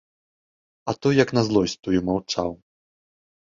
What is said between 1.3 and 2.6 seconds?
на злосць тую маўчаў.